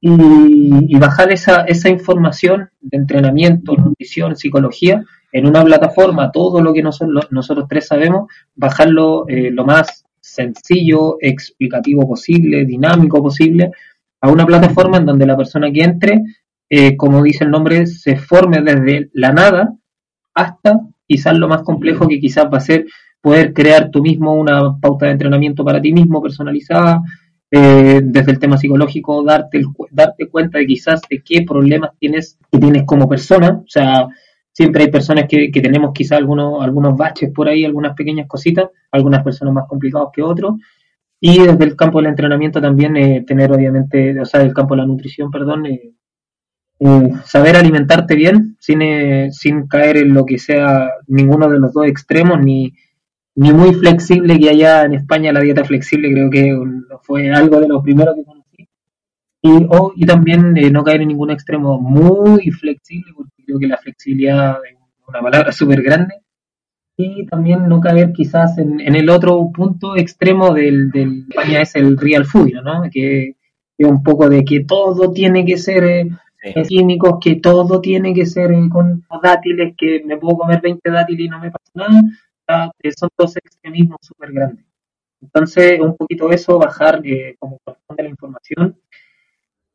[0.00, 6.82] y, bajar esa, esa información de entrenamiento, nutrición, psicología en una plataforma, todo lo que
[6.82, 13.70] nosotros, nosotros tres sabemos, bajarlo eh, lo más sencillo, explicativo posible, dinámico posible,
[14.20, 16.22] a una plataforma en donde la persona que entre,
[16.68, 19.74] eh, como dice el nombre, se forme desde la nada
[20.34, 22.86] hasta quizás lo más complejo que quizás va a ser
[23.20, 27.02] poder crear tú mismo una pauta de entrenamiento para ti mismo personalizada,
[27.50, 32.58] eh, desde el tema psicológico, darte, darte cuenta de quizás de qué problemas tienes, que
[32.58, 33.60] tienes como persona.
[33.64, 34.06] O sea,
[34.60, 38.68] siempre hay personas que, que tenemos quizás algunos, algunos baches por ahí, algunas pequeñas cositas,
[38.90, 40.56] algunas personas más complicados que otros.
[41.18, 44.82] Y desde el campo del entrenamiento también eh, tener obviamente, o sea, del campo de
[44.82, 45.92] la nutrición, perdón, eh,
[47.24, 52.38] saber alimentarte bien sin, sin caer en lo que sea ninguno de los dos extremos,
[52.38, 52.74] ni,
[53.36, 56.54] ni muy flexible que haya en España la dieta flexible, creo que
[57.00, 58.68] fue algo de lo primero que conocí.
[59.40, 63.78] Y, y también eh, no caer en ningún extremo muy flexible, porque creo que la
[63.78, 66.14] flexibilidad es una palabra súper grande.
[66.96, 71.96] Y también no caer quizás en, el otro punto extremo del, del España es el
[71.96, 72.82] real food, ¿no?
[72.92, 73.36] Que
[73.78, 78.26] es un poco de que todo tiene que ser eh, químicos, que todo tiene que
[78.26, 82.02] ser eh, con dátiles, que me puedo comer 20 dátiles y no me pasa nada
[82.96, 84.64] son dos extremismos súper grandes.
[85.20, 88.80] Entonces, un poquito eso, bajar eh, como corresponde la información.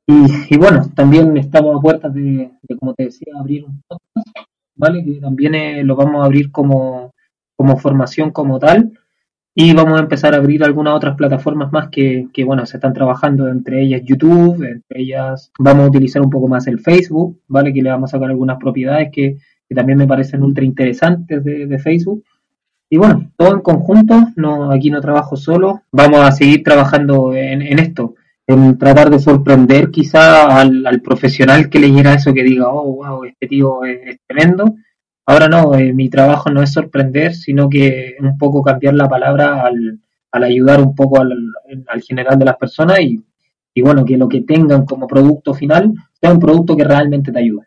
[0.08, 4.28] Y, bueno, también estamos a puertas de, como te decía, abrir un podcast,
[4.76, 5.04] ¿vale?
[5.04, 7.14] Que también eh, lo vamos a abrir como,
[7.56, 8.92] como formación como tal.
[9.56, 12.94] Y vamos a empezar a abrir algunas otras plataformas más que, que, bueno, se están
[12.94, 17.74] trabajando, entre ellas YouTube, entre ellas vamos a utilizar un poco más el Facebook, ¿vale?
[17.74, 19.38] Que le vamos a sacar algunas propiedades que,
[19.68, 22.24] que también me parecen ultra interesantes de, de Facebook.
[22.90, 27.80] Y bueno, todo en conjunto, no, aquí no trabajo solo, vamos a seguir trabajando en,
[27.80, 28.16] esto,
[28.48, 33.48] en tratar de sorprender quizá al, profesional que leyera eso, que diga, oh, wow, este
[33.48, 34.76] tío es, tremendo.
[35.26, 39.64] Ahora no, eh, mi trabajo no es sorprender, sino que un poco cambiar la palabra
[39.66, 40.00] al,
[40.32, 41.34] ayudar un poco al,
[41.88, 43.24] al, general de las personas y,
[43.74, 47.40] y bueno, que lo que tengan como producto final sea un producto que realmente te
[47.40, 47.66] ayude.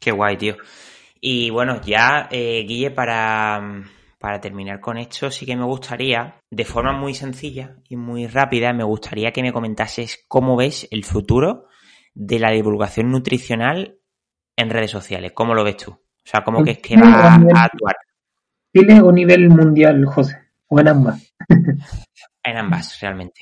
[0.00, 0.56] Qué guay, tío.
[1.20, 3.84] Y bueno, ya, eh, Guille, para
[4.20, 8.74] para terminar con esto, sí que me gustaría, de forma muy sencilla y muy rápida,
[8.74, 11.68] me gustaría que me comentases cómo ves el futuro
[12.14, 13.96] de la divulgación nutricional
[14.56, 15.32] en redes sociales.
[15.34, 15.92] ¿Cómo lo ves tú?
[15.92, 17.96] O sea, ¿cómo que es que va a actuar?
[18.76, 20.36] ¿Chile o nivel mundial, José?
[20.66, 21.34] ¿O en ambas?
[22.44, 23.40] en ambas, realmente.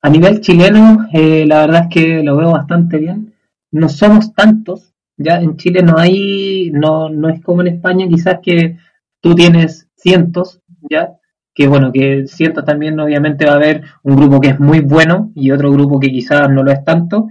[0.00, 3.34] A nivel chileno, eh, la verdad es que lo veo bastante bien.
[3.70, 8.38] No somos tantos, Ya en Chile no hay, no, no es como en España, quizás
[8.42, 8.78] que
[9.20, 11.16] tú tienes cientos, ya,
[11.52, 15.32] que bueno, que cientos también obviamente va a haber un grupo que es muy bueno
[15.34, 17.28] y otro grupo que quizás no lo es tanto.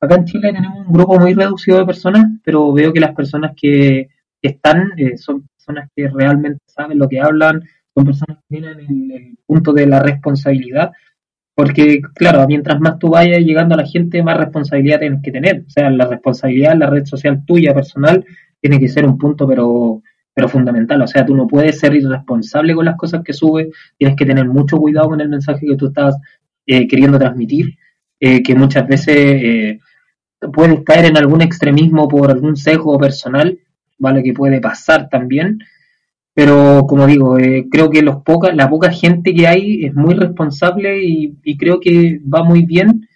[0.00, 3.52] Acá en Chile tenemos un grupo muy reducido de personas, pero veo que las personas
[3.56, 7.62] que están eh, son personas que realmente saben lo que hablan,
[7.94, 10.92] son personas que tienen el, punto de la responsabilidad
[11.54, 15.64] porque, claro, mientras más tú vayas llegando a la gente, más responsabilidad tienes que tener.
[15.66, 18.24] O sea, la responsabilidad en la red social tuya, personal,
[18.60, 20.02] tiene que ser un punto, pero,
[20.34, 21.00] pero fundamental.
[21.02, 24.46] O sea, tú no puedes ser irresponsable con las cosas que subes, tienes que tener
[24.46, 26.16] mucho cuidado con el mensaje que tú estás
[26.66, 27.76] eh, queriendo transmitir,
[28.20, 29.78] eh, que muchas veces eh,
[30.52, 33.58] puedes caer en algún extremismo por algún sesgo personal,
[33.98, 34.22] ¿vale?
[34.22, 35.58] Que puede pasar también.
[36.34, 40.14] Pero como digo, eh, creo que los poca, la poca gente que hay es muy
[40.14, 43.08] responsable y, creo que va muy bien.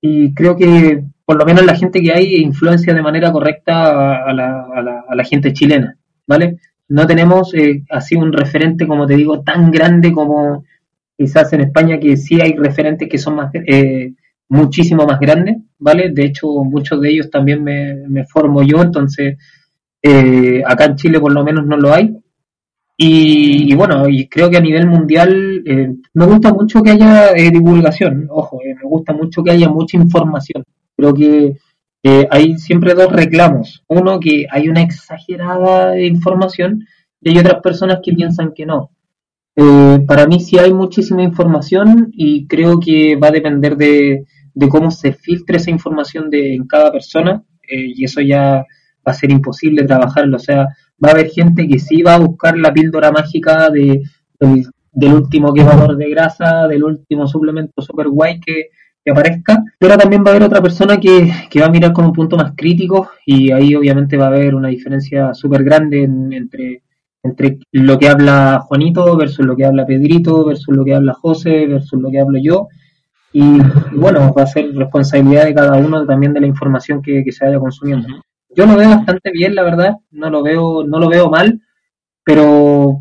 [0.00, 4.32] Y creo que por lo menos la gente que hay influencia de manera correcta a
[4.32, 5.96] la, a la, a la gente chilena,
[6.30, 6.58] ¿vale?
[6.88, 10.64] No tenemos eh, así un referente, como te digo, tan grande como
[11.16, 14.12] quizás en España, que sí hay referentes que son más, eh,
[14.48, 16.10] muchísimo más grandes, ¿vale?
[16.10, 19.36] De hecho, muchos de ellos también me, formo yo, entonces
[20.02, 22.16] eh, acá en Chile por lo menos no lo hay
[23.02, 27.30] y, y, bueno, y creo que a nivel mundial eh, me gusta mucho que haya
[27.30, 30.62] eh, divulgación, ojo, eh, me gusta mucho que haya mucha información.
[30.94, 31.56] Creo que
[32.02, 33.84] eh, hay siempre dos reclamos.
[33.88, 36.86] Uno, que hay una exagerada información
[37.20, 38.90] y hay otras personas que piensan que no.
[39.56, 44.68] Eh, para mí sí hay muchísima información y creo que va a depender de, de
[44.68, 48.64] cómo se filtre esa información de, en cada persona eh, y eso ya
[49.06, 50.36] va a ser imposible trabajarlo.
[50.36, 50.68] O sea,
[51.04, 54.02] va a haber gente que sí va a buscar la píldora mágica de,
[54.38, 58.68] del, del último quemador de grasa, del último suplemento super guay que,
[59.04, 62.04] que, aparezca, pero también va a haber otra persona que, que, va a mirar con
[62.04, 66.32] un punto más crítico y ahí obviamente va a haber una diferencia súper grande en,
[66.32, 66.82] entre,
[67.22, 71.66] entre lo que habla Juanito versus lo que habla Pedrito versus lo que habla José
[71.66, 72.68] versus lo que hablo yo.
[73.32, 77.22] Y, y bueno, va a ser responsabilidad de cada uno también de la información que,
[77.24, 78.08] que se vaya consumiendo.
[78.54, 81.60] Yo lo veo bastante bien, la verdad, no lo veo, no lo veo mal,
[82.24, 82.98] pero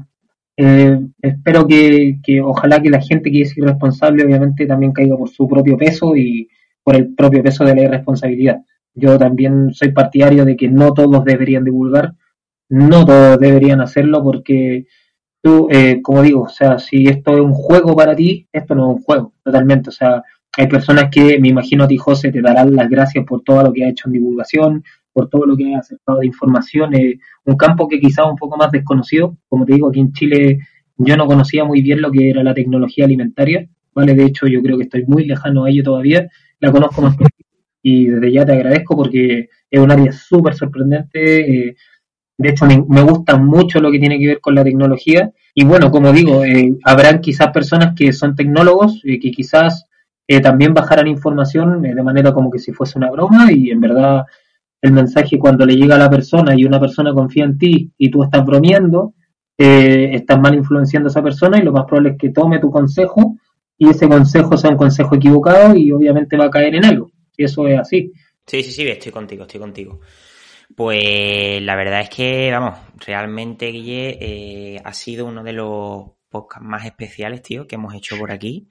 [0.61, 5.29] eh, espero que, que, ojalá que la gente que es irresponsable obviamente también caiga por
[5.29, 6.49] su propio peso y
[6.83, 8.61] por el propio peso de la irresponsabilidad.
[8.93, 12.13] Yo también soy partidario de que no todos deberían divulgar,
[12.67, 14.85] no todos deberían hacerlo porque
[15.41, 18.91] tú, eh, como digo, o sea, si esto es un juego para ti, esto no
[18.91, 19.89] es un juego, totalmente.
[19.89, 20.23] O sea,
[20.57, 23.71] hay personas que, me imagino a ti, José, te darán las gracias por todo lo
[23.71, 27.17] que has hecho en divulgación, por todo lo que ha acercado de información, eh,
[27.49, 30.59] un campo que quizás un poco más desconocido, como te digo, aquí en Chile
[30.97, 34.13] yo no conocía muy bien lo que era la tecnología alimentaria, ¿vale?
[34.13, 37.15] De hecho, yo creo que estoy muy lejano a ello todavía, la conozco más
[37.81, 41.75] y desde ya te agradezco porque es un área súper sorprendente, eh,
[42.39, 45.29] de hecho me, gusta mucho lo que tiene que ver con la tecnología.
[45.53, 49.87] Y bueno, como digo, eh, habrán quizás personas que son tecnólogos, eh, que quizás
[50.25, 54.23] eh, también bajaran información de manera como que si fuese una broma y en verdad
[54.81, 58.09] el mensaje cuando le llega a la persona y una persona confía en ti y
[58.09, 59.13] tú estás bromeando,
[59.57, 62.71] eh, estás mal influenciando a esa persona y lo más probable es que tome tu
[62.71, 63.37] consejo
[63.77, 67.11] y ese consejo sea un consejo equivocado y obviamente va a caer en algo.
[67.35, 68.11] Y eso es así.
[68.45, 69.99] Sí, sí, sí, estoy contigo, estoy contigo.
[70.75, 76.65] Pues la verdad es que, vamos, realmente, Guille, eh, ha sido uno de los podcasts
[76.65, 78.69] más especiales, tío, que hemos hecho por aquí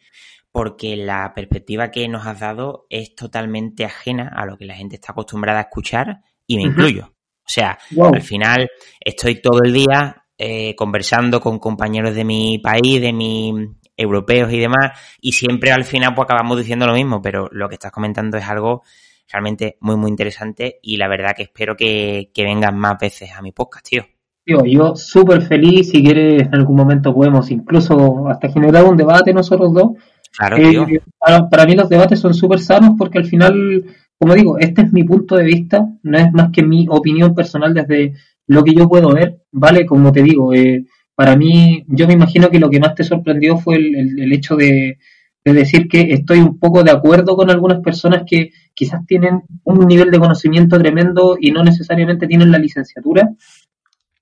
[0.53, 4.97] porque la perspectiva que nos has dado es totalmente ajena a lo que la gente
[4.97, 6.71] está acostumbrada a escuchar y me uh -huh.
[6.71, 7.05] incluyo.
[7.07, 8.15] O sea, wow.
[8.15, 8.69] al final
[9.01, 13.53] estoy todo el día eh, conversando con compañeros de mi país, de mi
[13.97, 17.75] europeos y demás, y siempre al final pues acabamos diciendo lo mismo, pero lo que
[17.75, 18.83] estás comentando es algo
[19.31, 23.43] realmente muy, muy interesante y la verdad que espero que, que vengan más veces a
[23.43, 24.05] mi podcast, tío.
[24.45, 29.35] Tío, yo súper feliz, si quieres en algún momento podemos incluso hasta generar un debate
[29.35, 29.91] nosotros dos,
[30.37, 33.85] Claro, eh, para, para, mí los debates son súper sanos porque al final,
[34.19, 37.75] como digo, este es mi punto de vista, no es más que mi opinión personal
[37.75, 38.15] desde
[38.47, 39.85] lo que yo puedo ver, ¿vale?
[39.87, 43.59] Como te digo, eh, para mí, yo me imagino que lo que más te sorprendió
[43.59, 44.99] fue el, el, el hecho de,
[45.45, 49.87] de, decir que estoy un poco de acuerdo con algunas personas que quizás tienen un
[49.87, 53.31] nivel de conocimiento tremendo y no necesariamente tienen la licenciatura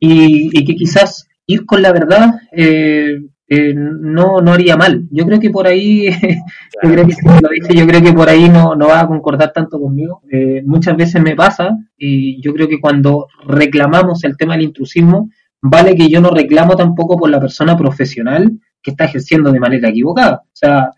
[0.01, 5.07] y, y que quizás ir con la verdad eh, eh, no, no haría mal.
[5.11, 6.09] Yo creo que por ahí,
[6.83, 10.23] yo creo que por ahí no, no va a concordar tanto conmigo.
[10.31, 15.31] Eh, muchas veces me pasa y yo creo que cuando reclamamos el tema del intrusismo,
[15.63, 19.89] vale que yo no reclamo tampoco por la persona profesional que está ejerciendo de manera
[19.89, 20.43] equivocada.
[20.45, 20.91] O sea,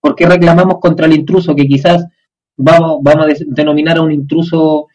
[0.00, 2.06] ¿por qué reclamamos contra el intruso que quizás
[2.56, 4.86] vamos, vamos a denominar a un intruso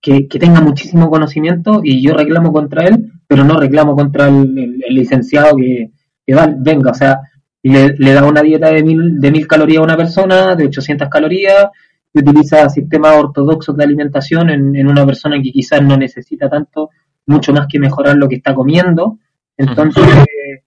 [0.00, 4.82] que, que, tenga muchísimo conocimiento y yo reclamo contra él, pero no reclamo contra el,
[4.88, 5.90] licenciado que,
[6.36, 7.20] que venga, o sea,
[7.62, 11.08] le, le, da una dieta de mil, de mil calorías a una persona, de 800
[11.08, 11.68] calorías,
[12.12, 16.90] y utiliza sistemas ortodoxos de alimentación en, en una persona que quizás no necesita tanto,
[17.26, 19.18] mucho más que mejorar lo que está comiendo.
[19.56, 20.64] Entonces, eh,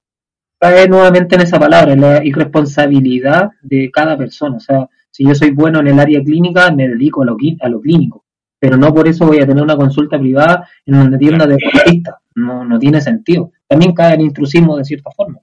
[0.60, 4.58] cae nuevamente en esa palabra, la irresponsabilidad de cada persona.
[4.58, 7.70] O sea, si yo soy bueno en el área clínica, me dedico a lo, a
[7.70, 8.26] lo clínico
[8.66, 12.20] pero no por eso voy a tener una consulta privada en una tienda de deportista.
[12.34, 13.52] No, no tiene sentido.
[13.68, 15.40] También cae en intrusismo de cierta forma.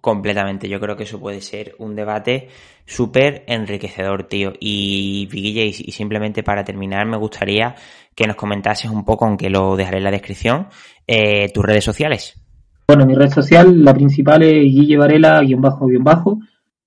[0.00, 2.48] Completamente, yo creo que eso puede ser un debate
[2.86, 4.54] súper enriquecedor, tío.
[4.58, 7.74] Y Guille, y simplemente para terminar, me gustaría
[8.14, 10.68] que nos comentases un poco, aunque lo dejaré en la descripción,
[11.06, 12.40] eh, tus redes sociales.
[12.88, 16.40] Bueno, mi red social, la principal es Guille Varela, guion bajo, guion bajo,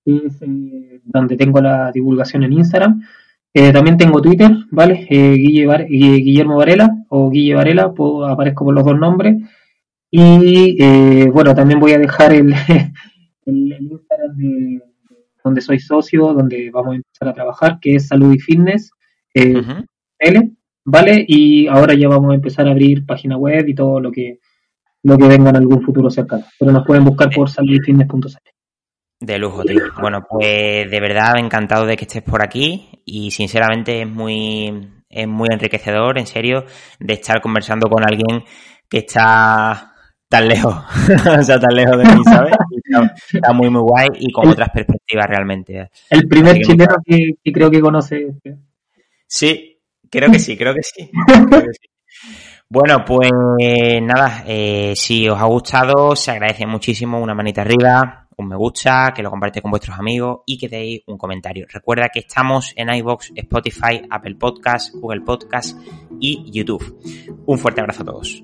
[0.04, 3.02] es eh, donde tengo la divulgación en Instagram.
[3.54, 5.06] Eh, también tengo Twitter, ¿vale?
[5.10, 7.94] Eh, Guillermo Varela o Guille Varela,
[8.28, 9.38] aparezco por los dos nombres.
[10.16, 12.54] Y eh, bueno, también voy a dejar el,
[13.48, 14.82] el, Instagram de
[15.44, 18.92] donde soy socio, donde vamos a empezar a trabajar, que es Salud y Fitness,
[19.34, 20.52] L,
[20.86, 21.26] ¿vale?
[21.28, 24.38] Y ahora ya vamos a empezar a abrir página web y todo lo que
[25.02, 26.46] lo que venga en algún futuro cercano.
[26.60, 28.38] Pero nos pueden buscar por saludifitness.cl.
[29.20, 29.82] De lujo, tío.
[30.00, 35.28] Bueno, pues de verdad encantado de que estés por aquí y sinceramente es muy, es
[35.28, 36.66] muy enriquecedor, en serio,
[37.00, 38.44] de estar conversando con alguien
[38.88, 39.93] que está
[40.34, 40.74] tan lejos,
[41.40, 42.56] o sea, tan lejos de mí, ¿sabes?
[43.32, 45.92] Está, muy, muy guay y con otras perspectivas realmente.
[46.10, 48.34] El primer chileno que, creo que conoce.
[49.28, 49.80] Sí,
[50.10, 51.12] creo que sí, creo que sí.
[52.68, 53.30] Bueno, pues
[54.02, 59.14] nada, eh, si os ha gustado, se agradece muchísimo una manita arriba, un me gusta,
[59.16, 61.68] que lo compartáis con vuestros amigos y que deis un comentario.
[61.72, 65.78] Recuerda que estamos en iBox, Spotify, Apple Podcasts, Google Podcasts
[66.20, 67.00] y YouTube.
[67.46, 68.44] Un fuerte abrazo a todos.